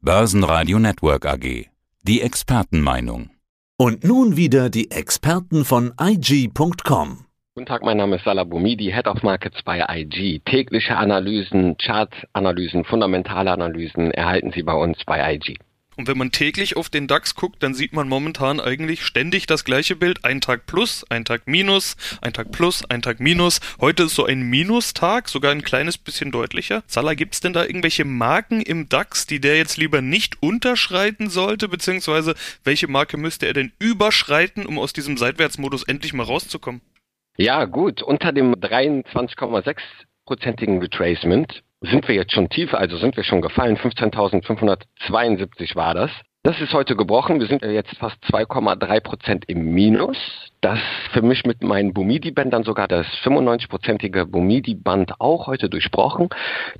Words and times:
Börsenradio 0.00 0.78
Network 0.78 1.26
AG. 1.26 1.66
Die 2.04 2.22
Expertenmeinung. 2.22 3.30
Und 3.76 4.04
nun 4.04 4.36
wieder 4.36 4.70
die 4.70 4.92
Experten 4.92 5.64
von 5.64 5.92
IG.com. 6.00 7.24
Guten 7.56 7.66
Tag, 7.66 7.82
mein 7.82 7.96
Name 7.96 8.14
ist 8.14 8.24
Salah 8.24 8.44
Boumidi, 8.44 8.92
Head 8.92 9.08
of 9.08 9.24
Markets 9.24 9.60
bei 9.64 9.84
IG. 9.88 10.40
Tägliche 10.44 10.96
Analysen, 10.96 11.76
Chartanalysen, 11.78 12.84
fundamentale 12.84 13.50
Analysen 13.50 14.12
erhalten 14.12 14.52
Sie 14.52 14.62
bei 14.62 14.74
uns 14.74 14.98
bei 15.04 15.34
IG. 15.34 15.58
Und 15.98 16.06
wenn 16.06 16.16
man 16.16 16.30
täglich 16.30 16.76
auf 16.76 16.88
den 16.88 17.08
DAX 17.08 17.34
guckt, 17.34 17.60
dann 17.60 17.74
sieht 17.74 17.92
man 17.92 18.08
momentan 18.08 18.60
eigentlich 18.60 19.04
ständig 19.04 19.48
das 19.48 19.64
gleiche 19.64 19.96
Bild. 19.96 20.24
Ein 20.24 20.40
Tag 20.40 20.66
plus, 20.66 21.04
ein 21.10 21.24
Tag 21.24 21.48
minus, 21.48 21.96
ein 22.22 22.32
Tag 22.32 22.52
plus, 22.52 22.88
ein 22.88 23.02
Tag 23.02 23.18
minus. 23.18 23.58
Heute 23.80 24.04
ist 24.04 24.14
so 24.14 24.24
ein 24.24 24.42
Minustag, 24.42 25.28
sogar 25.28 25.50
ein 25.50 25.62
kleines 25.62 25.98
bisschen 25.98 26.30
deutlicher. 26.30 26.84
Salah, 26.86 27.14
gibt 27.14 27.34
es 27.34 27.40
denn 27.40 27.52
da 27.52 27.64
irgendwelche 27.64 28.04
Marken 28.04 28.60
im 28.60 28.88
DAX, 28.88 29.26
die 29.26 29.40
der 29.40 29.56
jetzt 29.56 29.76
lieber 29.76 30.00
nicht 30.00 30.40
unterschreiten 30.40 31.30
sollte? 31.30 31.68
Beziehungsweise 31.68 32.36
welche 32.62 32.86
Marke 32.86 33.16
müsste 33.16 33.46
er 33.46 33.54
denn 33.54 33.72
überschreiten, 33.80 34.66
um 34.66 34.78
aus 34.78 34.92
diesem 34.92 35.16
Seitwärtsmodus 35.16 35.82
endlich 35.82 36.12
mal 36.12 36.22
rauszukommen? 36.22 36.80
Ja, 37.36 37.64
gut. 37.64 38.02
Unter 38.02 38.30
dem 38.30 38.54
23,6-prozentigen 38.54 40.78
Retracement 40.78 41.64
sind 41.80 42.08
wir 42.08 42.14
jetzt 42.14 42.32
schon 42.32 42.48
tief, 42.48 42.74
also 42.74 42.96
sind 42.96 43.16
wir 43.16 43.24
schon 43.24 43.40
gefallen. 43.40 43.76
15.572 43.76 45.76
war 45.76 45.94
das. 45.94 46.10
Das 46.44 46.60
ist 46.60 46.72
heute 46.72 46.96
gebrochen. 46.96 47.40
Wir 47.40 47.46
sind 47.46 47.62
jetzt 47.62 47.96
fast 47.98 48.16
2,3 48.24 49.00
Prozent 49.00 49.44
im 49.48 49.74
Minus. 49.74 50.16
Das 50.60 50.78
für 51.12 51.20
mich 51.20 51.44
mit 51.44 51.62
meinen 51.62 51.92
Bumidi-Bändern 51.92 52.62
sogar 52.62 52.88
das 52.88 53.06
95-prozentige 53.22 54.24
Bumidi-Band 54.24 55.20
auch 55.20 55.46
heute 55.46 55.68
durchbrochen. 55.68 56.28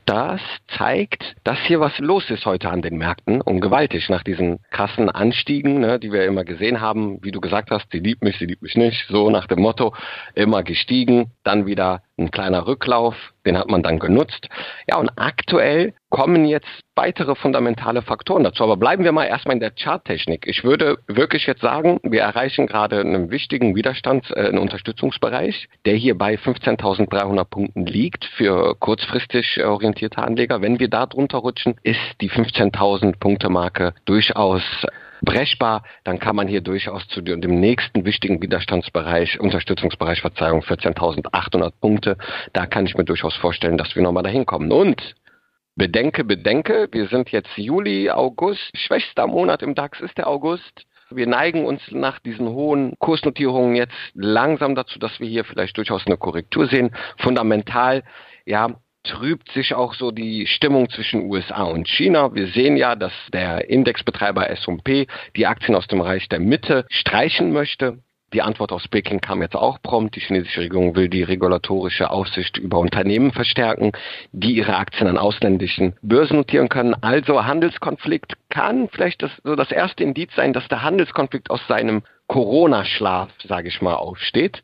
Das 0.05 0.41
zeigt, 0.69 1.37
dass 1.45 1.59
hier 1.67 1.81
was 1.81 1.99
los 1.99 2.31
ist 2.31 2.47
heute 2.47 2.71
an 2.71 2.83
den 2.83 2.99
Märkten 2.99 3.41
und 3.41 3.61
gewaltig 3.61 4.09
nach 4.09 4.23
diesen 4.23 4.61
krassen 4.71 5.11
Anstiegen, 5.11 5.81
ne, 5.81 5.99
die 5.99 6.13
wir 6.13 6.25
immer 6.25 6.45
gesehen 6.45 6.81
haben. 6.81 7.23
Wie 7.23 7.33
du 7.33 7.41
gesagt 7.41 7.71
hast, 7.71 7.91
sie 7.91 7.99
liebt 7.99 8.23
mich, 8.23 8.39
sie 8.39 8.47
liebt 8.47 8.63
mich 8.63 8.77
nicht. 8.77 9.07
So 9.09 9.29
nach 9.29 9.49
dem 9.49 9.61
Motto, 9.61 9.93
immer 10.35 10.63
gestiegen, 10.63 11.33
dann 11.43 11.67
wieder 11.67 12.03
ein 12.19 12.31
kleiner 12.31 12.67
Rücklauf, 12.67 13.15
den 13.47 13.57
hat 13.57 13.69
man 13.69 13.83
dann 13.83 13.99
genutzt. 13.99 14.49
Ja, 14.89 14.99
und 14.99 15.11
aktuell 15.17 15.95
kommen 16.11 16.45
jetzt 16.45 16.67
weitere 16.95 17.35
fundamentale 17.35 18.03
Faktoren 18.03 18.45
dazu. 18.45 18.65
Aber 18.65 18.77
bleiben 18.77 19.05
wir 19.05 19.13
mal 19.13 19.27
erstmal 19.27 19.55
in 19.55 19.61
der 19.61 19.73
Charttechnik. 19.73 20.47
Ich 20.47 20.65
würde 20.65 20.99
wirklich 21.07 21.47
jetzt 21.47 21.61
sagen, 21.61 22.01
wir 22.03 22.23
erreichen 22.23 22.67
gerade 22.67 23.01
einen 23.01 23.31
wichtigen 23.31 23.77
Widerstands-, 23.77 24.31
äh, 24.33 24.49
einen 24.49 24.59
Unterstützungsbereich, 24.59 25.69
der 25.87 25.95
hier 25.95 26.17
bei 26.17 26.35
15.300 26.35 27.45
Punkten 27.45 27.87
liegt 27.87 28.25
für 28.25 28.75
kurzfristig 28.77 29.63
orientierte 29.65 30.23
Anleger. 30.23 30.61
Wenn 30.61 30.81
wir 30.81 30.89
da 30.89 31.07
drunter 31.07 31.39
rutschen, 31.39 31.77
ist 31.83 32.01
die 32.21 32.31
15.000 32.31 33.19
Punkte 33.19 33.49
Marke 33.49 33.95
durchaus 34.05 34.63
brechbar, 35.23 35.83
dann 36.05 36.19
kann 36.19 36.37
man 36.37 36.49
hier 36.49 36.61
durchaus 36.61 37.07
zu 37.09 37.21
dem 37.21 37.61
nächsten 37.61 38.05
wichtigen 38.05 38.41
Widerstandsbereich, 38.43 39.41
Unterstützungsbereich, 39.41 40.21
Verzeihung, 40.21 40.63
14.800 40.63 41.73
Punkte. 41.81 42.17
Da 42.53 42.67
kann 42.67 42.87
ich 42.87 42.97
mir 42.97 43.05
durchaus 43.05 43.37
vorstellen, 43.37 43.79
dass 43.79 43.95
wir 43.95 44.03
nochmal 44.03 44.23
dahin 44.23 44.47
kommen. 44.47 44.73
Und 44.73 45.15
bedenke, 45.77 46.25
bedenke, 46.25 46.89
wir 46.93 47.07
sind 47.09 47.31
jetzt 47.31 47.57
Juli, 47.57 48.11
August, 48.11 48.71
schwächster 48.75 49.27
Monat 49.27 49.63
im 49.63 49.75
DAX 49.75 50.01
ist 50.01 50.19
der 50.19 50.29
August. 50.29 50.87
Wir 51.11 51.27
neigen 51.27 51.65
uns 51.65 51.81
nach 51.91 52.19
diesen 52.19 52.49
hohen 52.49 52.95
Kursnotierungen 52.99 53.75
jetzt 53.75 53.95
langsam 54.13 54.75
dazu, 54.75 54.99
dass 54.99 55.21
wir 55.21 55.29
hier 55.29 55.45
vielleicht 55.45 55.77
durchaus 55.79 56.07
eine 56.07 56.19
Korrektur 56.19 56.67
sehen. 56.67 56.95
Fundamental, 57.17 58.03
ja, 58.45 58.77
trübt 59.09 59.51
sich 59.53 59.75
auch 59.75 59.95
so 59.95 60.11
die 60.11 60.47
Stimmung 60.47 60.89
zwischen 60.91 61.23
USA 61.23 61.65
und 61.65 61.89
China. 61.89 62.35
Wir 62.35 62.49
sehen 62.49 62.77
ja, 62.77 62.95
dass 62.95 63.13
der 63.33 63.69
Indexbetreiber 63.69 64.49
S&P 64.51 65.07
die 65.37 65.47
Aktien 65.47 65.75
aus 65.75 65.87
dem 65.87 66.01
Reich 66.01 66.29
der 66.29 66.41
Mitte 66.41 66.87
streichen 66.91 67.53
möchte. 67.53 67.99
Die 68.35 68.43
Antwort 68.43 68.73
aus 68.73 68.87
Peking 68.87 69.23
kam 69.23 69.41
jetzt 69.41 69.57
auch 69.57 69.81
prompt. 69.81 70.15
Die 70.15 70.21
chinesische 70.21 70.61
Regierung 70.61 70.95
will 70.95 71.09
die 71.09 71.23
regulatorische 71.23 72.11
Aufsicht 72.11 72.59
über 72.59 72.79
Unternehmen 72.79 73.33
verstärken, 73.33 73.93
die 74.33 74.53
ihre 74.53 74.77
Aktien 74.77 75.09
an 75.09 75.17
ausländischen 75.17 75.97
Börsen 76.03 76.37
notieren 76.37 76.69
können. 76.69 76.95
Also 77.01 77.47
Handelskonflikt 77.47 78.35
kann 78.51 78.91
vielleicht 78.91 79.23
das, 79.23 79.31
so 79.43 79.57
das 79.57 79.73
erste 79.73 80.05
Indiz 80.05 80.35
sein, 80.37 80.53
dass 80.53 80.69
der 80.69 80.83
Handelskonflikt 80.83 81.51
aus 81.51 81.67
seinem 81.69 82.03
Corona-Schlaf, 82.27 83.31
sage 83.47 83.69
ich 83.69 83.81
mal, 83.81 83.95
aufsteht 83.95 84.63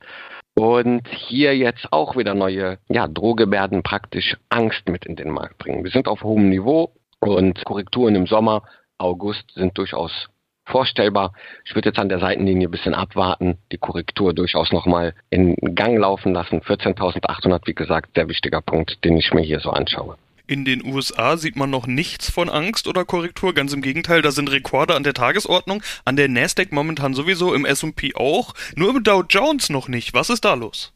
und 0.54 1.06
hier 1.08 1.56
jetzt 1.56 1.92
auch 1.92 2.16
wieder 2.16 2.34
neue 2.34 2.78
ja, 2.88 3.08
Drohgebärden 3.08 3.82
praktisch 3.82 4.36
Angst 4.48 4.88
mit 4.88 5.04
in 5.04 5.16
den 5.16 5.30
Markt 5.30 5.58
bringen. 5.58 5.84
Wir 5.84 5.90
sind 5.90 6.08
auf 6.08 6.22
hohem 6.22 6.48
Niveau 6.48 6.92
und 7.20 7.64
Korrekturen 7.64 8.14
im 8.14 8.26
Sommer, 8.26 8.62
August 8.98 9.50
sind 9.54 9.76
durchaus 9.76 10.28
vorstellbar. 10.66 11.32
Ich 11.64 11.74
würde 11.74 11.90
jetzt 11.90 11.98
an 11.98 12.08
der 12.08 12.20
Seitenlinie 12.20 12.68
ein 12.68 12.70
bisschen 12.70 12.94
abwarten, 12.94 13.58
die 13.72 13.78
Korrektur 13.78 14.32
durchaus 14.32 14.72
nochmal 14.72 15.14
in 15.28 15.56
Gang 15.74 15.98
laufen 15.98 16.32
lassen. 16.32 16.60
14.800, 16.60 17.66
wie 17.66 17.74
gesagt, 17.74 18.14
sehr 18.14 18.28
wichtiger 18.28 18.62
Punkt, 18.62 19.04
den 19.04 19.16
ich 19.16 19.34
mir 19.34 19.42
hier 19.42 19.60
so 19.60 19.70
anschaue. 19.70 20.16
In 20.46 20.66
den 20.66 20.84
USA 20.84 21.38
sieht 21.38 21.56
man 21.56 21.70
noch 21.70 21.86
nichts 21.86 22.30
von 22.30 22.50
Angst 22.50 22.86
oder 22.86 23.06
Korrektur, 23.06 23.54
ganz 23.54 23.72
im 23.72 23.80
Gegenteil, 23.80 24.20
da 24.20 24.30
sind 24.30 24.50
Rekorde 24.50 24.94
an 24.94 25.02
der 25.02 25.14
Tagesordnung, 25.14 25.82
an 26.04 26.16
der 26.16 26.28
Nasdaq 26.28 26.70
momentan 26.70 27.14
sowieso, 27.14 27.54
im 27.54 27.64
S&P 27.64 28.14
auch, 28.14 28.52
nur 28.76 28.90
im 28.90 29.02
Dow 29.02 29.24
Jones 29.26 29.70
noch 29.70 29.88
nicht. 29.88 30.12
Was 30.12 30.28
ist 30.28 30.44
da 30.44 30.52
los? 30.52 30.92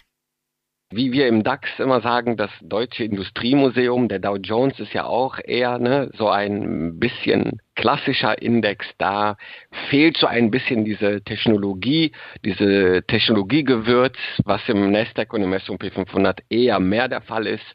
Wie 0.90 1.12
wir 1.12 1.28
im 1.28 1.44
DAX 1.44 1.68
immer 1.78 2.00
sagen, 2.00 2.38
das 2.38 2.50
Deutsche 2.62 3.04
Industriemuseum, 3.04 4.08
der 4.08 4.20
Dow 4.20 4.36
Jones 4.36 4.78
ist 4.80 4.94
ja 4.94 5.04
auch 5.04 5.38
eher 5.42 5.78
ne, 5.78 6.10
so 6.16 6.28
ein 6.28 6.98
bisschen 6.98 7.60
klassischer 7.74 8.40
Index. 8.40 8.86
Da 8.96 9.36
fehlt 9.90 10.16
so 10.16 10.26
ein 10.26 10.50
bisschen 10.50 10.86
diese 10.86 11.22
Technologie, 11.22 12.12
diese 12.42 13.02
Technologiegewürz, 13.06 14.16
was 14.44 14.62
im 14.68 14.90
Nasdaq 14.90 15.32
und 15.34 15.42
im 15.42 15.52
S&P 15.52 15.90
500 15.90 16.40
eher 16.48 16.80
mehr 16.80 17.08
der 17.08 17.20
Fall 17.20 17.46
ist. 17.46 17.66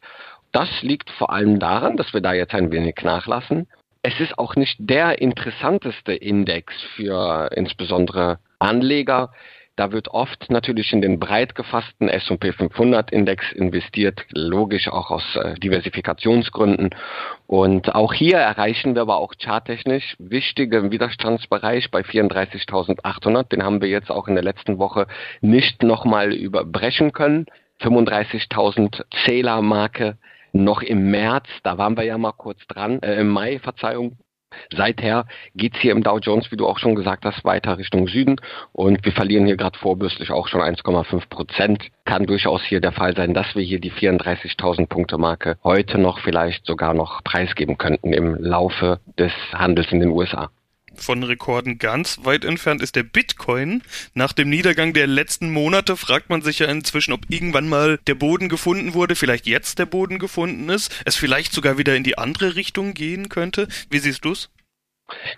Das 0.54 0.68
liegt 0.82 1.10
vor 1.10 1.32
allem 1.32 1.58
daran, 1.58 1.96
dass 1.96 2.14
wir 2.14 2.20
da 2.20 2.32
jetzt 2.32 2.54
ein 2.54 2.70
wenig 2.70 2.94
nachlassen. 3.02 3.66
Es 4.02 4.20
ist 4.20 4.38
auch 4.38 4.54
nicht 4.54 4.76
der 4.78 5.20
interessanteste 5.20 6.12
Index 6.12 6.72
für 6.94 7.50
insbesondere 7.56 8.38
Anleger. 8.60 9.32
Da 9.74 9.90
wird 9.90 10.06
oft 10.06 10.52
natürlich 10.52 10.92
in 10.92 11.02
den 11.02 11.18
breit 11.18 11.56
gefassten 11.56 12.08
S&P 12.08 12.52
500 12.52 13.10
Index 13.10 13.50
investiert, 13.50 14.24
logisch 14.30 14.86
auch 14.86 15.10
aus 15.10 15.24
äh, 15.34 15.54
Diversifikationsgründen. 15.54 16.90
Und 17.48 17.92
auch 17.92 18.12
hier 18.12 18.36
erreichen 18.36 18.94
wir 18.94 19.02
aber 19.02 19.16
auch 19.16 19.32
charttechnisch 19.36 20.14
wichtige 20.20 20.92
Widerstandsbereich 20.92 21.90
bei 21.90 22.02
34.800. 22.02 23.48
Den 23.48 23.64
haben 23.64 23.82
wir 23.82 23.88
jetzt 23.88 24.12
auch 24.12 24.28
in 24.28 24.36
der 24.36 24.44
letzten 24.44 24.78
Woche 24.78 25.08
nicht 25.40 25.82
nochmal 25.82 26.32
überbrechen 26.32 27.10
können. 27.10 27.46
35.000 27.80 29.02
Zählermarke 29.24 30.16
noch 30.54 30.82
im 30.82 31.10
März, 31.10 31.46
da 31.62 31.76
waren 31.78 31.96
wir 31.96 32.04
ja 32.04 32.16
mal 32.16 32.32
kurz 32.32 32.66
dran, 32.66 33.02
äh, 33.02 33.20
im 33.20 33.28
Mai, 33.28 33.58
Verzeihung. 33.58 34.16
Seither 34.72 35.26
geht's 35.56 35.78
hier 35.80 35.90
im 35.92 36.04
Dow 36.04 36.18
Jones, 36.18 36.52
wie 36.52 36.56
du 36.56 36.66
auch 36.66 36.78
schon 36.78 36.94
gesagt 36.94 37.24
hast, 37.24 37.44
weiter 37.44 37.76
Richtung 37.76 38.06
Süden 38.06 38.36
und 38.72 39.04
wir 39.04 39.10
verlieren 39.10 39.46
hier 39.46 39.56
gerade 39.56 39.76
vorbürstlich 39.76 40.30
auch 40.30 40.46
schon 40.46 40.60
1,5 40.60 41.28
Prozent. 41.28 41.82
Kann 42.04 42.26
durchaus 42.26 42.62
hier 42.62 42.80
der 42.80 42.92
Fall 42.92 43.16
sein, 43.16 43.34
dass 43.34 43.56
wir 43.56 43.62
hier 43.62 43.80
die 43.80 43.90
34.000 43.90 44.86
Punkte 44.86 45.18
Marke 45.18 45.56
heute 45.64 45.98
noch 45.98 46.20
vielleicht 46.20 46.66
sogar 46.66 46.94
noch 46.94 47.24
preisgeben 47.24 47.78
könnten 47.78 48.12
im 48.12 48.36
Laufe 48.36 49.00
des 49.18 49.32
Handels 49.52 49.90
in 49.90 49.98
den 49.98 50.10
USA 50.10 50.50
von 50.96 51.22
Rekorden 51.22 51.78
ganz 51.78 52.20
weit 52.24 52.44
entfernt 52.44 52.82
ist 52.82 52.96
der 52.96 53.02
Bitcoin. 53.02 53.82
Nach 54.14 54.32
dem 54.32 54.50
Niedergang 54.50 54.92
der 54.92 55.06
letzten 55.06 55.50
Monate 55.50 55.96
fragt 55.96 56.30
man 56.30 56.42
sich 56.42 56.58
ja 56.58 56.66
inzwischen, 56.66 57.12
ob 57.12 57.20
irgendwann 57.28 57.68
mal 57.68 57.98
der 58.06 58.14
Boden 58.14 58.48
gefunden 58.48 58.94
wurde, 58.94 59.16
vielleicht 59.16 59.46
jetzt 59.46 59.78
der 59.78 59.86
Boden 59.86 60.18
gefunden 60.18 60.68
ist, 60.68 61.02
es 61.04 61.16
vielleicht 61.16 61.52
sogar 61.52 61.78
wieder 61.78 61.96
in 61.96 62.04
die 62.04 62.18
andere 62.18 62.56
Richtung 62.56 62.94
gehen 62.94 63.28
könnte. 63.28 63.68
Wie 63.90 63.98
siehst 63.98 64.24
du's? 64.24 64.50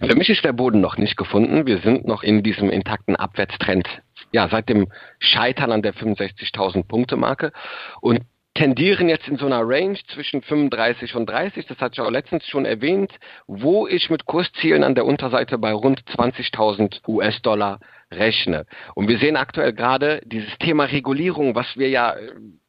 Für 0.01 0.15
mich 0.15 0.29
ist 0.29 0.45
der 0.45 0.53
Boden 0.53 0.81
noch 0.81 0.97
nicht 0.97 1.17
gefunden. 1.17 1.67
Wir 1.67 1.81
sind 1.81 2.07
noch 2.07 2.23
in 2.23 2.43
diesem 2.43 2.71
intakten 2.71 3.17
Abwärtstrend. 3.17 3.89
Ja, 4.33 4.49
seit 4.49 4.69
dem 4.69 4.93
Scheitern 5.19 5.73
an 5.73 5.83
der 5.83 5.95
65.000 5.95 6.85
Punkte 6.87 7.17
Marke. 7.17 7.53
Und 8.01 8.21
tendieren 8.57 9.09
jetzt 9.09 9.29
in 9.29 9.37
so 9.37 9.47
einer 9.47 9.61
Range 9.63 9.99
zwischen 10.09 10.43
35 10.43 11.15
und 11.15 11.27
30, 11.27 11.67
das 11.67 11.79
hatte 11.79 11.95
ich 11.95 12.01
auch 12.01 12.11
letztens 12.11 12.47
schon 12.47 12.65
erwähnt, 12.65 13.13
wo 13.47 13.87
ich 13.87 14.11
mit 14.11 14.27
Kurszielen 14.27 14.83
an 14.83 14.95
der 14.95 15.05
Unterseite 15.05 15.59
bei 15.59 15.73
rund 15.73 16.01
20.000 16.05 17.07
US-Dollar 17.07 17.81
rechne. 18.11 18.67
Und 18.95 19.09
wir 19.09 19.19
sehen 19.19 19.37
aktuell 19.37 19.73
gerade 19.73 20.23
dieses 20.25 20.57
Thema 20.59 20.85
Regulierung, 20.85 21.55
was 21.55 21.77
wir 21.77 21.91
ja 21.91 22.15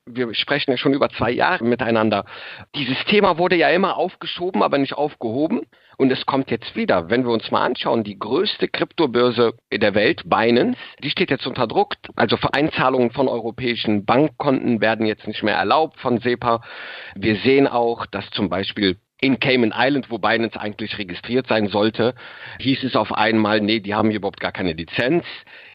wir 0.07 0.33
sprechen 0.33 0.71
ja 0.71 0.77
schon 0.77 0.93
über 0.93 1.09
zwei 1.09 1.31
Jahre 1.31 1.63
miteinander. 1.63 2.25
Dieses 2.75 2.97
Thema 3.05 3.37
wurde 3.37 3.55
ja 3.55 3.69
immer 3.69 3.97
aufgeschoben, 3.97 4.63
aber 4.63 4.77
nicht 4.77 4.93
aufgehoben. 4.93 5.61
Und 5.97 6.11
es 6.11 6.27
kommt 6.27 6.51
jetzt 6.51 6.75
wieder. 6.75 7.09
Wenn 7.09 7.25
wir 7.25 7.31
uns 7.31 7.49
mal 7.49 7.65
anschauen, 7.65 8.03
die 8.03 8.19
größte 8.19 8.67
Kryptobörse 8.67 9.53
der 9.73 9.95
Welt, 9.95 10.21
Binance, 10.25 10.77
die 11.03 11.09
steht 11.09 11.31
jetzt 11.31 11.47
unter 11.47 11.65
Druck. 11.65 11.95
Also 12.15 12.37
Einzahlungen 12.51 13.11
von 13.11 13.27
europäischen 13.27 14.05
Bankkonten 14.05 14.79
werden 14.79 15.07
jetzt 15.07 15.27
nicht 15.27 15.41
mehr 15.41 15.55
erlaubt 15.55 15.99
von 15.99 16.19
SEPA. 16.19 16.61
Wir 17.15 17.37
sehen 17.37 17.67
auch, 17.67 18.05
dass 18.05 18.29
zum 18.29 18.47
Beispiel 18.47 18.97
in 19.19 19.39
Cayman 19.39 19.73
Island, 19.75 20.11
wo 20.11 20.19
Binance 20.19 20.59
eigentlich 20.59 20.97
registriert 20.99 21.47
sein 21.47 21.67
sollte, 21.67 22.13
hieß 22.59 22.83
es 22.83 22.95
auf 22.95 23.11
einmal, 23.11 23.61
nee, 23.61 23.79
die 23.79 23.95
haben 23.95 24.09
hier 24.09 24.19
überhaupt 24.19 24.39
gar 24.39 24.51
keine 24.51 24.73
Lizenz. 24.73 25.25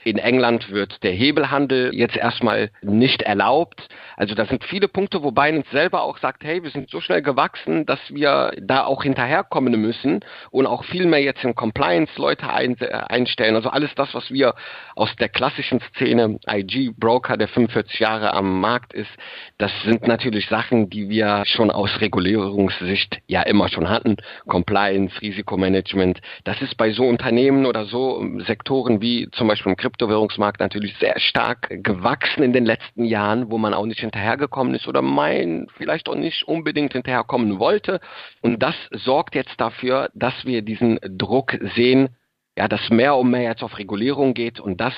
In 0.05 0.19
England 0.19 0.71
wird 0.71 1.03
der 1.03 1.13
Hebelhandel 1.13 1.95
jetzt 1.95 2.17
erstmal 2.17 2.71
nicht 2.83 3.23
erlaubt. 3.23 3.89
Also 4.17 4.35
da 4.35 4.47
sind 4.47 4.65
viele 4.65 4.89
Punkte, 4.89 5.23
wo 5.23 5.31
Binance 5.31 5.71
selber 5.71 6.03
auch 6.03 6.19
sagt, 6.19 6.45
hey, 6.45 6.63
wir 6.63 6.71
sind 6.71 6.91
so 6.91 7.01
schnell 7.01 7.23
gewachsen, 7.23 7.87
dass 7.87 8.01
wir 8.09 8.53
da 8.61 8.85
auch 8.85 9.03
hinterherkommen 9.03 9.81
müssen 9.81 10.21
und 10.51 10.67
auch 10.67 10.85
viel 10.85 11.07
mehr 11.07 11.23
jetzt 11.23 11.45
in 11.45 11.55
Compliance 11.55 12.13
Leute 12.17 12.53
ein, 12.53 12.77
äh, 12.81 12.87
einstellen. 13.09 13.55
Also 13.55 13.71
alles 13.71 13.95
das, 13.95 14.15
was 14.15 14.31
wir 14.31 14.55
aus 14.97 15.15
der 15.17 15.29
klassischen 15.29 15.81
Szene, 15.81 16.39
IG 16.49 16.93
Broker, 16.97 17.37
der 17.37 17.49
45 17.49 18.01
Jahre 18.01 18.33
am 18.35 18.61
Markt 18.61 18.93
ist, 18.93 19.11
das 19.59 19.73
sind 19.85 20.07
natürlich 20.07 20.49
Sachen, 20.49 20.91
die 20.91 21.09
wir 21.09 21.45
schon 21.47 21.71
aus 21.71 22.01
Regulierungssicht 22.01 23.21
ja 23.27 23.43
immer 23.43 23.69
schon 23.69 23.89
hatten. 23.89 24.17
Compliance, 24.47 25.21
Risikomanagement. 25.21 26.21
Das 26.45 26.61
ist 26.61 26.77
bei 26.77 26.93
so 26.93 27.05
Unternehmen 27.05 27.67
oder 27.67 27.85
so 27.85 28.25
Sektoren 28.47 29.01
wie 29.01 29.29
zum 29.33 29.49
Beispiel 29.49 29.71
im 29.71 29.77
Kryptowährungsmarkt 29.93 30.61
natürlich 30.61 30.97
sehr 30.99 31.19
stark 31.21 31.69
gewachsen 31.83 32.43
in 32.43 32.55
den 32.55 32.65
letzten 32.65 33.05
Jahren, 33.05 33.51
wo 33.51 33.59
man 33.59 33.75
auch 33.75 33.85
nicht 33.85 34.01
hinterhergekommen 34.01 34.75
ist 34.75 34.89
oder 34.89 35.03
mein 35.03 35.67
vielleicht 35.77 36.09
auch 36.09 36.15
nicht 36.15 36.49
unbedingt 36.49 36.95
hinterherkommen 36.95 37.59
wollte. 37.59 38.01
Und 38.41 38.63
das 38.63 38.75
sorgt 38.91 39.35
jetzt 39.35 39.61
dafür, 39.61 40.11
dass 40.15 40.47
wir 40.47 40.63
diesen 40.63 40.99
Druck 41.03 41.59
sehen, 41.75 42.17
ja, 42.57 42.69
dass 42.69 42.89
mehr 42.89 43.17
und 43.17 43.31
mehr 43.31 43.43
jetzt 43.43 43.63
auf 43.63 43.79
Regulierung 43.79 44.33
geht 44.35 44.61
und 44.61 44.81
das 44.81 44.95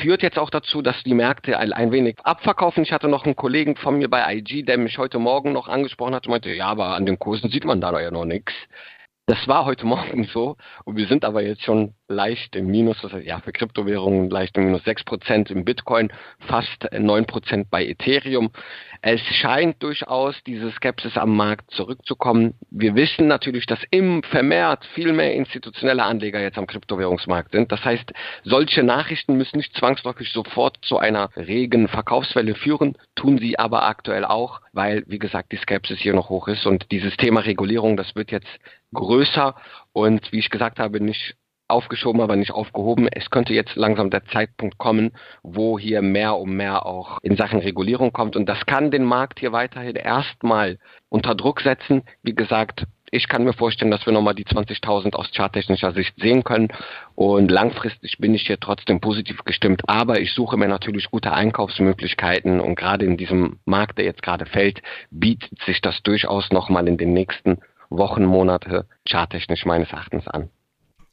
führt 0.00 0.22
jetzt 0.22 0.38
auch 0.38 0.50
dazu, 0.50 0.82
dass 0.82 1.02
die 1.04 1.14
Märkte 1.14 1.58
ein, 1.58 1.72
ein, 1.72 1.92
wenig 1.92 2.16
abverkaufen. 2.22 2.82
Ich 2.82 2.92
hatte 2.92 3.08
noch 3.08 3.24
einen 3.24 3.36
Kollegen 3.36 3.76
von 3.76 3.96
mir 3.96 4.10
bei 4.10 4.34
IG, 4.34 4.64
der 4.64 4.76
mich 4.76 4.98
heute 4.98 5.18
Morgen 5.18 5.52
noch 5.52 5.68
angesprochen 5.68 6.14
hat 6.14 6.26
und 6.26 6.32
meinte, 6.32 6.52
ja, 6.52 6.66
aber 6.66 6.88
an 6.88 7.06
den 7.06 7.18
Kursen 7.18 7.50
sieht 7.50 7.64
man 7.64 7.80
da 7.80 7.98
ja 7.98 8.10
noch 8.10 8.26
nichts. 8.26 8.52
Das 9.28 9.46
war 9.46 9.66
heute 9.66 9.84
Morgen 9.84 10.24
so 10.24 10.56
und 10.86 10.96
wir 10.96 11.06
sind 11.06 11.22
aber 11.22 11.42
jetzt 11.42 11.62
schon 11.62 11.92
leicht 12.08 12.56
im 12.56 12.68
Minus, 12.68 12.98
das 13.02 13.12
heißt, 13.12 13.26
ja, 13.26 13.40
für 13.40 13.52
Kryptowährungen 13.52 14.30
leicht 14.30 14.56
im 14.56 14.64
Minus 14.64 14.80
6% 14.84 15.50
im 15.50 15.66
Bitcoin, 15.66 16.10
fast 16.46 16.90
9% 16.90 17.66
bei 17.70 17.84
Ethereum. 17.84 18.50
Es 19.02 19.20
scheint 19.20 19.82
durchaus 19.82 20.34
diese 20.46 20.70
Skepsis 20.70 21.18
am 21.18 21.36
Markt 21.36 21.70
zurückzukommen. 21.72 22.54
Wir 22.70 22.94
wissen 22.94 23.26
natürlich, 23.26 23.66
dass 23.66 23.78
im 23.90 24.22
vermehrt 24.22 24.86
viel 24.94 25.12
mehr 25.12 25.34
institutionelle 25.34 26.04
Anleger 26.04 26.40
jetzt 26.40 26.56
am 26.56 26.66
Kryptowährungsmarkt 26.66 27.52
sind. 27.52 27.70
Das 27.70 27.84
heißt, 27.84 28.10
solche 28.44 28.82
Nachrichten 28.82 29.36
müssen 29.36 29.58
nicht 29.58 29.76
zwangsläufig 29.76 30.32
sofort 30.32 30.78
zu 30.80 30.96
einer 30.96 31.28
regen 31.36 31.88
Verkaufswelle 31.88 32.54
führen, 32.54 32.96
tun 33.14 33.36
sie 33.36 33.58
aber 33.58 33.82
aktuell 33.82 34.24
auch, 34.24 34.62
weil, 34.72 35.04
wie 35.06 35.18
gesagt, 35.18 35.52
die 35.52 35.58
Skepsis 35.58 35.98
hier 35.98 36.14
noch 36.14 36.30
hoch 36.30 36.48
ist 36.48 36.64
und 36.64 36.90
dieses 36.90 37.14
Thema 37.18 37.40
Regulierung, 37.40 37.98
das 37.98 38.16
wird 38.16 38.30
jetzt 38.30 38.48
größer 38.94 39.54
und 39.92 40.32
wie 40.32 40.38
ich 40.38 40.50
gesagt 40.50 40.78
habe, 40.78 41.00
nicht 41.00 41.36
aufgeschoben, 41.68 42.20
aber 42.20 42.36
nicht 42.36 42.50
aufgehoben. 42.50 43.08
Es 43.08 43.30
könnte 43.30 43.52
jetzt 43.52 43.76
langsam 43.76 44.10
der 44.10 44.24
Zeitpunkt 44.26 44.78
kommen, 44.78 45.12
wo 45.42 45.78
hier 45.78 46.02
mehr 46.02 46.36
und 46.36 46.56
mehr 46.56 46.86
auch 46.86 47.18
in 47.22 47.36
Sachen 47.36 47.60
Regulierung 47.60 48.12
kommt. 48.12 48.36
Und 48.36 48.48
das 48.48 48.64
kann 48.66 48.90
den 48.90 49.04
Markt 49.04 49.40
hier 49.40 49.52
weiterhin 49.52 49.96
erstmal 49.96 50.78
unter 51.10 51.34
Druck 51.34 51.60
setzen. 51.60 52.02
Wie 52.22 52.34
gesagt, 52.34 52.86
ich 53.10 53.28
kann 53.28 53.44
mir 53.44 53.52
vorstellen, 53.52 53.90
dass 53.90 54.04
wir 54.04 54.12
nochmal 54.12 54.34
die 54.34 54.44
20.000 54.44 55.14
aus 55.14 55.30
charttechnischer 55.34 55.92
Sicht 55.92 56.14
sehen 56.18 56.44
können. 56.44 56.68
Und 57.14 57.50
langfristig 57.50 58.18
bin 58.18 58.34
ich 58.34 58.46
hier 58.46 58.60
trotzdem 58.60 59.00
positiv 59.00 59.44
gestimmt. 59.44 59.82
Aber 59.86 60.20
ich 60.20 60.32
suche 60.32 60.56
mir 60.56 60.68
natürlich 60.68 61.10
gute 61.10 61.32
Einkaufsmöglichkeiten. 61.32 62.60
Und 62.60 62.76
gerade 62.76 63.04
in 63.04 63.16
diesem 63.16 63.60
Markt, 63.64 63.98
der 63.98 64.04
jetzt 64.04 64.22
gerade 64.22 64.46
fällt, 64.46 64.82
bietet 65.10 65.58
sich 65.64 65.80
das 65.80 66.02
durchaus 66.02 66.50
nochmal 66.50 66.88
in 66.88 66.98
den 66.98 67.12
nächsten 67.12 67.58
Wochen, 67.90 68.24
Monate 68.24 68.86
charttechnisch 69.08 69.64
meines 69.64 69.90
Erachtens 69.90 70.26
an. 70.28 70.50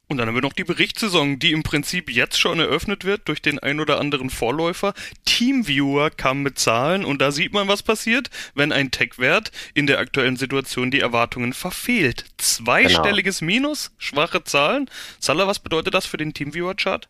Und 0.08 0.18
dann 0.18 0.28
haben 0.28 0.36
wir 0.36 0.42
noch 0.42 0.52
die 0.52 0.62
Berichtssaison, 0.62 1.40
die 1.40 1.50
im 1.50 1.64
Prinzip 1.64 2.10
jetzt 2.10 2.38
schon 2.38 2.60
eröffnet 2.60 3.04
wird 3.04 3.26
durch 3.26 3.42
den 3.42 3.58
ein 3.58 3.80
oder 3.80 3.98
anderen 3.98 4.30
Vorläufer. 4.30 4.94
Teamviewer 5.24 6.10
kam 6.10 6.42
mit 6.42 6.60
Zahlen 6.60 7.04
und 7.04 7.20
da 7.20 7.32
sieht 7.32 7.52
man, 7.52 7.66
was 7.66 7.82
passiert, 7.82 8.30
wenn 8.54 8.70
ein 8.70 8.92
Tech-Wert 8.92 9.50
in 9.74 9.88
der 9.88 9.98
aktuellen 9.98 10.36
Situation 10.36 10.92
die 10.92 11.00
Erwartungen 11.00 11.52
verfehlt. 11.52 12.24
Zweistelliges 12.36 13.40
genau. 13.40 13.52
Minus, 13.52 13.90
schwache 13.98 14.44
Zahlen. 14.44 14.88
Salah, 15.18 15.48
was 15.48 15.58
bedeutet 15.58 15.94
das 15.94 16.06
für 16.06 16.18
den 16.18 16.32
Teamviewer-Chart? 16.32 17.08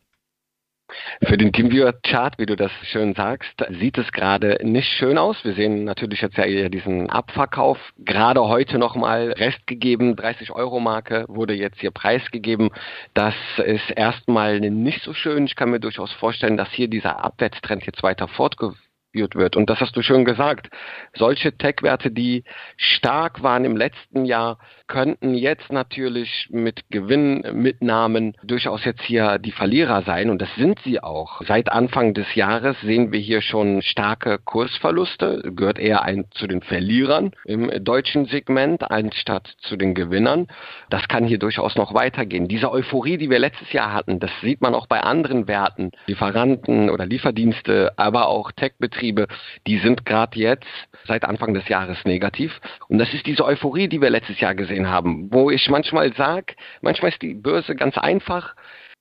Für 1.24 1.36
den 1.36 1.52
TeamViewer-Chart, 1.52 2.38
wie 2.38 2.46
du 2.46 2.56
das 2.56 2.70
schön 2.84 3.14
sagst, 3.14 3.52
sieht 3.70 3.98
es 3.98 4.12
gerade 4.12 4.58
nicht 4.62 4.88
schön 4.88 5.18
aus. 5.18 5.44
Wir 5.44 5.54
sehen 5.54 5.84
natürlich 5.84 6.20
jetzt 6.20 6.36
ja 6.36 6.68
diesen 6.68 7.10
Abverkauf. 7.10 7.78
Gerade 7.98 8.46
heute 8.46 8.78
nochmal 8.78 9.32
Rest 9.32 9.66
gegeben, 9.66 10.14
30-Euro-Marke 10.14 11.24
wurde 11.28 11.54
jetzt 11.54 11.80
hier 11.80 11.90
preisgegeben. 11.90 12.70
Das 13.14 13.34
ist 13.64 13.90
erstmal 13.90 14.60
nicht 14.60 15.02
so 15.02 15.12
schön. 15.12 15.46
Ich 15.46 15.56
kann 15.56 15.70
mir 15.70 15.80
durchaus 15.80 16.12
vorstellen, 16.12 16.56
dass 16.56 16.70
hier 16.70 16.88
dieser 16.88 17.24
Abwärtstrend 17.24 17.84
jetzt 17.84 18.02
weiter 18.02 18.28
fortgeführt 18.28 18.85
geführt 19.16 19.34
wird. 19.34 19.56
Und 19.56 19.70
das 19.70 19.80
hast 19.80 19.96
du 19.96 20.02
schön 20.02 20.24
gesagt. 20.24 20.68
Solche 21.14 21.56
Tech-Werte, 21.56 22.10
die 22.10 22.44
stark 22.76 23.42
waren 23.42 23.64
im 23.64 23.76
letzten 23.76 24.24
Jahr, 24.24 24.58
könnten 24.86 25.34
jetzt 25.34 25.72
natürlich 25.72 26.48
mit 26.50 26.84
Gewinnmitnahmen 26.90 28.36
durchaus 28.44 28.84
jetzt 28.84 29.02
hier 29.02 29.38
die 29.38 29.52
Verlierer 29.52 30.02
sein. 30.02 30.30
Und 30.30 30.40
das 30.40 30.54
sind 30.56 30.78
sie 30.84 31.02
auch. 31.02 31.42
Seit 31.46 31.72
Anfang 31.72 32.14
des 32.14 32.34
Jahres 32.34 32.80
sehen 32.82 33.10
wir 33.12 33.20
hier 33.20 33.40
schon 33.40 33.82
starke 33.82 34.38
Kursverluste. 34.38 35.52
Gehört 35.56 35.78
eher 35.78 36.02
ein, 36.02 36.26
zu 36.32 36.46
den 36.46 36.62
Verlierern 36.62 37.32
im 37.44 37.70
deutschen 37.84 38.26
Segment 38.26 38.88
anstatt 38.90 39.54
zu 39.58 39.76
den 39.76 39.94
Gewinnern. 39.94 40.46
Das 40.90 41.08
kann 41.08 41.24
hier 41.24 41.38
durchaus 41.38 41.74
noch 41.76 41.94
weitergehen. 41.94 42.48
Diese 42.48 42.70
Euphorie, 42.70 43.16
die 43.16 43.30
wir 43.30 43.38
letztes 43.38 43.72
Jahr 43.72 43.92
hatten, 43.92 44.20
das 44.20 44.30
sieht 44.42 44.60
man 44.60 44.74
auch 44.74 44.86
bei 44.86 45.00
anderen 45.00 45.48
Werten, 45.48 45.90
Lieferanten 46.06 46.90
oder 46.90 47.06
Lieferdienste, 47.06 47.92
aber 47.96 48.28
auch 48.28 48.52
Tech-Betriebe 48.52 49.05
Betriebe, 49.12 49.28
die 49.66 49.78
sind 49.78 50.04
gerade 50.04 50.38
jetzt 50.38 50.66
seit 51.06 51.24
Anfang 51.24 51.54
des 51.54 51.68
Jahres 51.68 51.98
negativ. 52.04 52.60
Und 52.88 52.98
das 52.98 53.12
ist 53.14 53.26
diese 53.26 53.44
Euphorie, 53.44 53.88
die 53.88 54.00
wir 54.00 54.10
letztes 54.10 54.40
Jahr 54.40 54.54
gesehen 54.54 54.88
haben, 54.88 55.32
wo 55.32 55.50
ich 55.50 55.68
manchmal 55.68 56.12
sage, 56.14 56.54
manchmal 56.80 57.12
ist 57.12 57.22
die 57.22 57.34
Börse 57.34 57.74
ganz 57.76 57.96
einfach. 57.98 58.54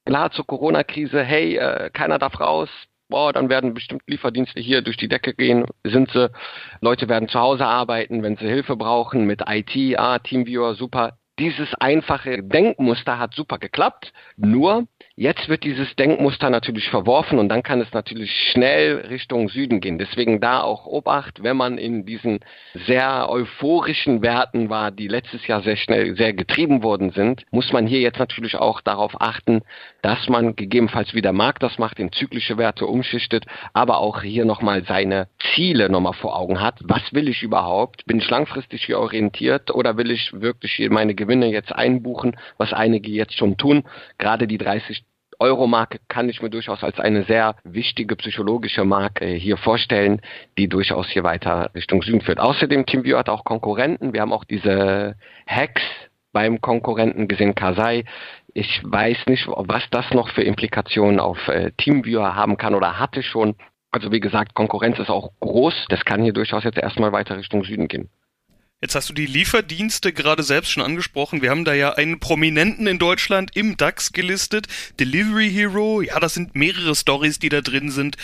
Klar, 0.05 0.31
zur 0.31 0.45
Corona-Krise, 0.45 1.23
hey, 1.23 1.57
äh, 1.57 1.89
keiner 1.91 2.19
darf 2.19 2.39
raus, 2.39 2.69
boah, 3.09 3.33
dann 3.33 3.49
werden 3.49 3.73
bestimmt 3.73 4.03
Lieferdienste 4.05 4.59
hier 4.59 4.83
durch 4.83 4.97
die 4.97 5.07
Decke 5.07 5.33
gehen, 5.33 5.65
sind 5.83 6.11
sie. 6.11 6.29
Leute 6.81 7.09
werden 7.09 7.27
zu 7.27 7.39
Hause 7.39 7.65
arbeiten, 7.65 8.21
wenn 8.21 8.37
sie 8.37 8.47
Hilfe 8.47 8.75
brauchen 8.75 9.25
mit 9.25 9.41
IT, 9.47 9.97
ah, 9.97 10.19
Teamviewer, 10.19 10.75
super. 10.75 11.17
Dieses 11.39 11.73
einfache 11.79 12.43
Denkmuster 12.43 13.19
hat 13.19 13.33
super 13.33 13.57
geklappt. 13.57 14.13
Nur 14.37 14.87
Jetzt 15.17 15.47
wird 15.47 15.63
dieses 15.63 15.95
Denkmuster 15.95 16.49
natürlich 16.49 16.89
verworfen 16.89 17.39
und 17.39 17.47
dann 17.47 17.63
kann 17.63 17.79
es 17.79 17.93
natürlich 17.93 18.29
schnell 18.51 18.97
Richtung 19.07 19.47
Süden 19.47 19.79
gehen. 19.79 19.97
Deswegen 19.97 20.41
da 20.41 20.59
auch 20.59 20.85
Obacht, 20.85 21.41
wenn 21.41 21.55
man 21.55 21.77
in 21.77 22.05
diesen 22.05 22.41
sehr 22.85 23.29
euphorischen 23.29 24.21
Werten 24.21 24.69
war, 24.69 24.91
die 24.91 25.07
letztes 25.07 25.47
Jahr 25.47 25.61
sehr 25.61 25.77
schnell, 25.77 26.17
sehr 26.17 26.33
getrieben 26.33 26.83
worden 26.83 27.11
sind, 27.11 27.45
muss 27.49 27.71
man 27.71 27.87
hier 27.87 28.01
jetzt 28.01 28.19
natürlich 28.19 28.57
auch 28.57 28.81
darauf 28.81 29.21
achten, 29.21 29.61
dass 30.01 30.27
man 30.27 30.57
gegebenenfalls 30.57 31.13
wie 31.13 31.21
der 31.21 31.31
Markt 31.31 31.63
das 31.63 31.79
macht, 31.79 31.97
in 31.97 32.11
zyklische 32.11 32.57
Werte 32.57 32.85
umschichtet, 32.85 33.45
aber 33.71 33.99
auch 33.99 34.21
hier 34.21 34.43
nochmal 34.43 34.83
seine 34.83 35.29
Ziele 35.53 35.89
nochmal 35.89 36.11
vor 36.11 36.37
Augen 36.37 36.59
hat. 36.59 36.81
Was 36.83 37.13
will 37.13 37.29
ich 37.29 37.41
überhaupt? 37.41 38.05
Bin 38.05 38.17
ich 38.17 38.29
langfristig 38.29 38.83
hier 38.83 38.99
orientiert 38.99 39.73
oder 39.73 39.95
will 39.95 40.11
ich 40.11 40.33
wirklich 40.33 40.73
hier 40.73 40.91
meine 40.91 41.15
Gewinne 41.15 41.47
jetzt 41.47 41.71
einbuchen, 41.71 42.35
was 42.57 42.73
einige 42.73 43.09
jetzt 43.09 43.37
schon 43.37 43.55
tun? 43.55 43.85
Gerade 44.17 44.45
die 44.45 44.57
30 44.57 45.04
Euro-Marke 45.39 45.99
kann 46.07 46.29
ich 46.29 46.41
mir 46.41 46.49
durchaus 46.49 46.83
als 46.83 46.99
eine 46.99 47.23
sehr 47.23 47.55
wichtige 47.63 48.15
psychologische 48.15 48.85
Marke 48.85 49.25
hier 49.25 49.57
vorstellen, 49.57 50.21
die 50.57 50.67
durchaus 50.67 51.07
hier 51.09 51.23
weiter 51.23 51.71
Richtung 51.75 52.01
Süden 52.01 52.21
führt. 52.21 52.39
Außerdem 52.39 52.85
TeamViewer 52.85 53.19
hat 53.19 53.29
auch 53.29 53.43
Konkurrenten. 53.43 54.13
Wir 54.13 54.21
haben 54.21 54.33
auch 54.33 54.43
diese 54.43 55.15
Hacks 55.47 55.81
beim 56.31 56.59
Konkurrenten 56.61 57.27
gesehen, 57.27 57.55
Kasai. 57.55 58.03
Ich 58.53 58.81
weiß 58.83 59.25
nicht, 59.27 59.47
was 59.47 59.83
das 59.91 60.11
noch 60.11 60.29
für 60.29 60.43
Implikationen 60.43 61.19
auf 61.19 61.47
äh, 61.47 61.71
TeamViewer 61.77 62.35
haben 62.35 62.57
kann 62.57 62.75
oder 62.75 62.99
hatte 62.99 63.23
schon. 63.23 63.55
Also 63.91 64.11
wie 64.11 64.19
gesagt, 64.19 64.53
Konkurrenz 64.53 64.99
ist 64.99 65.09
auch 65.09 65.31
groß. 65.39 65.85
Das 65.89 66.03
kann 66.03 66.21
hier 66.21 66.33
durchaus 66.33 66.65
jetzt 66.65 66.77
erstmal 66.77 67.13
weiter 67.13 67.37
Richtung 67.37 67.63
Süden 67.63 67.87
gehen. 67.87 68.09
Jetzt 68.85 68.93
hast 68.93 69.09
du 69.09 69.13
die 69.13 69.25
Lieferdienste 69.25 70.13
gerade 70.13 70.43
selbst 70.43 70.69
schon 70.69 70.83
angesprochen. 70.83 71.41
Wir 71.41 71.49
haben 71.49 71.65
da 71.65 71.73
ja 71.73 71.93
einen 71.93 72.19
Prominenten 72.19 72.85
in 72.85 72.99
Deutschland 72.99 73.49
im 73.55 73.77
DAX 73.77 74.13
gelistet. 74.13 74.67
Delivery 74.99 75.49
Hero. 75.49 76.03
Ja, 76.03 76.19
das 76.19 76.35
sind 76.35 76.53
mehrere 76.53 76.93
Stories, 76.93 77.39
die 77.39 77.49
da 77.49 77.61
drin 77.61 77.89
sind. 77.89 78.15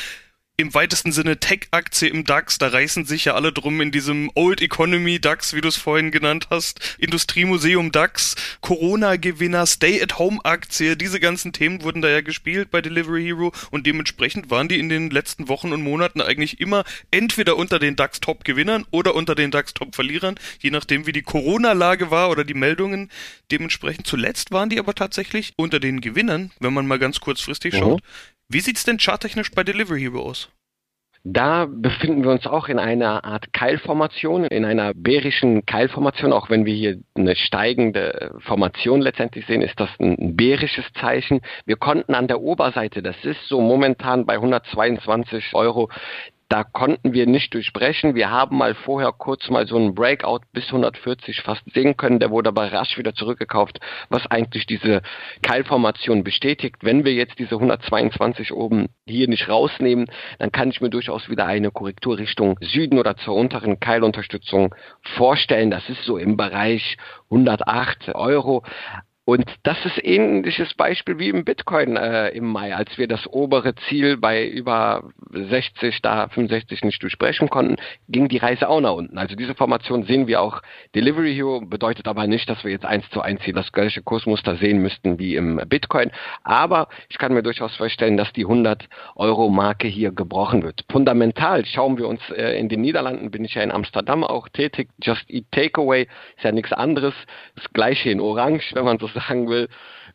Im 0.62 0.74
weitesten 0.74 1.12
Sinne 1.12 1.39
Tech-Aktie 1.39 2.08
im 2.08 2.24
DAX. 2.24 2.58
Da 2.60 2.67
reißen 2.67 3.05
sich 3.05 3.25
ja 3.25 3.34
alle 3.34 3.51
drum 3.51 3.81
in 3.81 3.91
diesem 3.91 4.31
Old 4.36 4.62
Economy 4.62 5.20
DAX, 5.20 5.53
wie 5.53 5.62
du 5.62 5.67
es 5.67 5.75
vorhin 5.75 6.12
genannt 6.12 6.48
hast, 6.50 6.98
Industriemuseum 7.00 7.91
DAX, 7.91 8.36
Corona-Gewinner, 8.62 9.65
Stay-at-Home-Aktie. 9.65 10.96
Diese 10.96 11.20
ganzen 11.20 11.51
Themen 11.51 11.84
wurden 11.84 12.01
da 12.01 12.10
ja 12.10 12.22
gespielt 12.22 12.70
bei 12.70 12.81
Delivery 12.81 13.24
Hero 13.24 13.51
und 13.72 13.88
dementsprechend 13.88 14.51
waren 14.51 14.67
die 14.67 14.79
in 14.79 14.89
den 14.89 15.10
letzten 15.10 15.48
Wochen 15.48 15.74
und 15.74 15.81
Monaten 15.81 16.22
eigentlich 16.22 16.60
immer 16.60 16.84
entweder 17.10 17.58
unter 17.58 17.79
den 17.79 17.96
DAX-Top-Gewinnern 17.96 18.86
oder 18.91 19.15
unter 19.15 19.34
den 19.34 19.50
DAX-Top-Verlierern, 19.50 20.36
je 20.60 20.70
nachdem 20.70 21.08
wie 21.08 21.12
die 21.12 21.24
Corona-Lage 21.24 22.12
war 22.12 22.29
oder 22.29 22.43
die 22.43 22.53
Meldungen. 22.53 23.10
Dementsprechend 23.50 24.05
zuletzt 24.05 24.51
waren 24.51 24.70
die 24.70 24.79
aber 24.79 24.93
tatsächlich 24.93 25.53
unter 25.55 25.79
den 25.79 26.01
Gewinnern, 26.01 26.51
wenn 26.60 26.74
man 26.74 26.86
mal 26.86 27.00
ganz 27.00 27.20
kurzfristig 27.20 27.74
mhm. 27.74 27.77
schaut. 27.77 28.01
Wie 28.53 28.60
sieht's 28.60 28.84
denn 28.84 28.98
charttechnisch 28.98 29.51
bei 29.51 29.63
Delivery 29.63 30.01
Hero 30.01 30.24
aus? 30.24 30.50
Da 31.24 31.67
befinden 31.70 32.24
wir 32.24 32.31
uns 32.31 32.46
auch 32.46 32.67
in 32.67 32.79
einer 32.79 33.24
Art 33.24 33.53
Keilformation, 33.53 34.43
in 34.43 34.65
einer 34.65 34.93
bärischen 34.93 35.65
Keilformation. 35.65 36.34
Auch 36.34 36.50
wenn 36.50 36.65
wir 36.65 36.74
hier 36.74 36.98
eine 37.15 37.38
steigende 37.38 38.36
Formation 38.39 39.00
letztendlich 39.00 39.46
sehen, 39.46 39.62
ist 39.62 39.79
das 39.79 39.89
ein 40.01 40.36
bärisches 40.36 40.84
Zeichen. 41.00 41.39
Wir 41.65 41.77
konnten 41.77 42.13
an 42.13 42.27
der 42.27 42.41
Oberseite, 42.41 43.01
das 43.01 43.15
ist 43.24 43.39
so 43.48 43.62
momentan 43.62 44.25
bei 44.25 44.34
122 44.34 45.53
Euro, 45.53 45.89
da 46.51 46.65
konnten 46.65 47.13
wir 47.13 47.27
nicht 47.27 47.53
durchbrechen. 47.53 48.13
Wir 48.13 48.29
haben 48.29 48.58
mal 48.58 48.75
vorher 48.75 49.13
kurz 49.13 49.50
mal 49.50 49.65
so 49.67 49.77
einen 49.77 49.96
Breakout 49.96 50.41
bis 50.51 50.67
140 50.67 51.39
fast 51.43 51.62
sehen 51.74 51.96
können. 51.96 52.20
Der 52.20 52.29
wurde 52.29 52.50
aber 52.50 52.74
rasch 52.74 52.98
wieder 52.98 53.13
zurückgekauft, 53.13 53.79
was 54.10 54.27
eigentlich 54.27 54.65
diese 54.65 55.01
Keilformation 55.43 56.25
bestätigt. 56.25 56.75
Wenn 56.81 57.05
wir 57.05 57.13
jetzt 57.13 57.39
diese 57.39 57.55
122 57.55 58.51
oben 58.51 58.89
hier 59.05 59.29
nicht 59.29 59.48
rausnehmen, 59.48 60.08
dann 60.39 60.51
kann 60.51 60.70
ich 60.70 60.81
mir 60.81 60.89
durchaus 60.89 61.29
wieder 61.29 61.46
eine 61.46 61.72
Korrektur 61.72 62.17
Richtung 62.17 62.58
Süden 62.60 63.00
oder 63.00 63.15
zur 63.15 63.36
unteren 63.36 63.79
Keilunterstützung 63.79 64.75
vorstellen. 65.15 65.72
Das 65.72 65.88
ist 65.88 66.03
so 66.03 66.17
im 66.17 66.36
Bereich 66.36 66.98
108 67.29 68.13
Euro. 68.13 68.63
Und 69.24 69.46
das 69.62 69.78
ist 69.86 70.04
ähnliches 70.04 70.74
Beispiel 70.74 71.20
wie 71.20 71.30
im 71.30 71.46
Bitcoin 71.46 71.96
äh, 71.96 72.30
im 72.30 72.48
Mai, 72.48 72.75
als 72.75 72.98
wir 72.98 73.08
das 73.08 73.28
obere 73.32 73.75
Ziel 73.88 74.18
bei 74.18 74.48
über 74.48 75.12
60, 75.30 76.01
da 76.01 76.28
65 76.28 76.84
nicht 76.84 77.04
durchbrechen 77.04 77.50
konnten, 77.50 77.75
ging 78.10 78.30
die 78.30 78.40
Reise 78.40 78.68
auch 78.68 78.82
nach 78.82 78.94
unten. 78.94 79.20
Also 79.20 79.36
diese 79.36 79.54
Formation 79.54 80.04
sehen 80.04 80.25
wir 80.25 80.42
auch. 80.42 80.63
Delivery 80.96 81.36
Hero 81.36 81.62
bedeutet 81.62 82.08
aber 82.08 82.25
nicht, 82.25 82.50
dass 82.50 82.63
wir 82.63 82.72
jetzt 82.72 82.86
eins 82.86 83.08
zu 83.12 83.22
eins 83.22 83.44
hier 83.44 83.54
das 83.54 83.72
gleiche 83.72 84.01
Kursmuster 84.01 84.56
sehen 84.56 84.82
müssten 84.82 85.20
wie 85.20 85.36
im 85.36 85.62
Bitcoin. 85.68 86.10
Aber 86.44 86.88
ich 87.08 87.20
kann 87.20 87.34
mir 87.34 87.44
durchaus 87.44 87.75
vorstellen, 87.78 88.18
dass 88.18 88.34
die 88.34 88.46
100 88.46 88.90
Euro 89.16 89.50
Marke 89.50 89.88
hier 89.88 90.12
gebrochen 90.12 90.63
wird. 90.63 90.84
Fundamental 90.92 91.63
schauen 91.66 92.00
wir 92.00 92.08
uns 92.08 92.22
äh, 92.32 92.60
in 92.60 92.70
den 92.70 92.82
Niederlanden, 92.82 93.30
bin 93.30 93.46
ich 93.46 93.54
ja 93.54 93.62
in 93.62 93.72
Amsterdam 93.72 94.24
auch 94.24 94.50
tätig. 94.50 94.90
Just 95.00 95.30
Eat 95.30 95.46
Takeaway 95.51 96.08
ist 96.38 96.44
ja 96.44 96.51
nichts 96.51 96.74
anderes. 96.74 97.13
Das 97.56 97.72
gleiche 97.72 98.10
in 98.10 98.20
Orange, 98.20 98.74
wenn 98.74 98.86
man 98.86 98.98
so 98.98 99.11
sagen 99.13 99.50
will, 99.50 99.68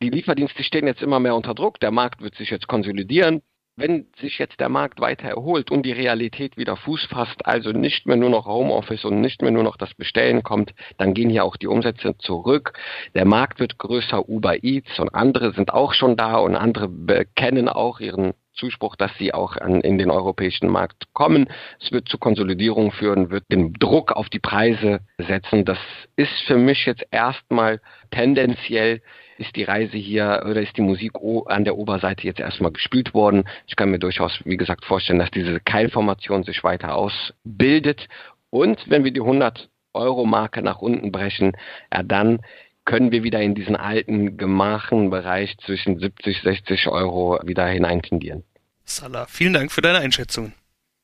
die 0.02 0.10
Lieferdienste 0.10 0.62
stehen 0.62 0.86
jetzt 0.86 1.02
immer 1.02 1.20
mehr 1.20 1.34
unter 1.34 1.54
Druck, 1.54 1.80
der 1.80 1.90
Markt 1.90 2.20
wird 2.20 2.34
sich 2.34 2.50
jetzt 2.50 2.68
konsolidieren. 2.68 3.42
Wenn 3.78 4.06
sich 4.18 4.38
jetzt 4.38 4.58
der 4.58 4.70
Markt 4.70 5.00
weiter 5.00 5.28
erholt 5.28 5.70
und 5.70 5.84
die 5.84 5.92
Realität 5.92 6.56
wieder 6.56 6.76
Fuß 6.76 7.04
fasst, 7.10 7.44
also 7.44 7.72
nicht 7.72 8.06
mehr 8.06 8.16
nur 8.16 8.30
noch 8.30 8.46
Homeoffice 8.46 9.04
und 9.04 9.20
nicht 9.20 9.42
mehr 9.42 9.50
nur 9.50 9.64
noch 9.64 9.76
das 9.76 9.92
Bestellen 9.92 10.42
kommt, 10.42 10.72
dann 10.96 11.12
gehen 11.12 11.28
hier 11.28 11.44
auch 11.44 11.58
die 11.58 11.66
Umsätze 11.66 12.16
zurück. 12.16 12.72
Der 13.14 13.26
Markt 13.26 13.60
wird 13.60 13.76
größer, 13.76 14.30
Uber 14.30 14.64
Eats 14.64 14.98
und 14.98 15.14
andere 15.14 15.52
sind 15.52 15.74
auch 15.74 15.92
schon 15.92 16.16
da 16.16 16.38
und 16.38 16.56
andere 16.56 16.88
bekennen 16.88 17.68
auch 17.68 18.00
ihren 18.00 18.32
Zuspruch, 18.56 18.96
dass 18.96 19.10
sie 19.18 19.32
auch 19.32 19.56
an, 19.56 19.80
in 19.80 19.98
den 19.98 20.10
europäischen 20.10 20.68
Markt 20.68 21.04
kommen. 21.12 21.48
Es 21.80 21.92
wird 21.92 22.08
zu 22.08 22.18
Konsolidierung 22.18 22.92
führen, 22.92 23.30
wird 23.30 23.44
den 23.50 23.74
Druck 23.74 24.12
auf 24.12 24.28
die 24.28 24.40
Preise 24.40 25.00
setzen. 25.18 25.64
Das 25.64 25.78
ist 26.16 26.42
für 26.46 26.56
mich 26.56 26.86
jetzt 26.86 27.06
erstmal 27.10 27.80
tendenziell 28.10 29.00
ist 29.38 29.54
die 29.54 29.64
Reise 29.64 29.96
hier 29.96 30.44
oder 30.48 30.62
ist 30.62 30.76
die 30.76 30.82
Musik 30.82 31.12
an 31.46 31.64
der 31.64 31.76
Oberseite 31.76 32.26
jetzt 32.26 32.40
erstmal 32.40 32.72
gespielt 32.72 33.14
worden. 33.14 33.44
Ich 33.66 33.76
kann 33.76 33.90
mir 33.90 33.98
durchaus, 33.98 34.40
wie 34.44 34.56
gesagt, 34.56 34.84
vorstellen, 34.84 35.18
dass 35.18 35.30
diese 35.30 35.60
Keilformation 35.60 36.42
sich 36.42 36.64
weiter 36.64 36.94
ausbildet. 36.94 38.08
Und 38.50 38.88
wenn 38.88 39.04
wir 39.04 39.12
die 39.12 39.20
100 39.20 39.68
Euro 39.92 40.24
Marke 40.24 40.62
nach 40.62 40.80
unten 40.80 41.10
brechen, 41.12 41.56
ja, 41.92 42.02
dann 42.02 42.40
können 42.86 43.10
wir 43.10 43.22
wieder 43.22 43.42
in 43.42 43.54
diesen 43.54 43.76
alten 43.76 44.38
gemachen 44.38 45.10
Bereich 45.10 45.58
zwischen 45.58 45.98
70, 45.98 46.40
60 46.42 46.86
Euro 46.86 47.38
wieder 47.44 47.66
hineintendieren. 47.66 48.44
Salah, 48.84 49.26
vielen 49.26 49.52
Dank 49.52 49.70
für 49.70 49.82
deine 49.82 49.98
Einschätzung. 49.98 50.52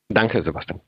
Danke, 0.09 0.41
Sebastian. 0.41 0.81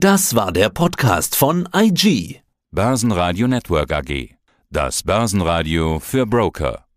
Das 0.00 0.34
war 0.34 0.52
der 0.52 0.70
Podcast 0.70 1.36
von 1.36 1.68
IG. 1.74 2.40
Börsenradio 2.70 3.48
Network 3.48 3.92
AG. 3.92 4.36
Das 4.70 5.02
Börsenradio 5.02 5.98
für 5.98 6.24
Broker. 6.24 6.87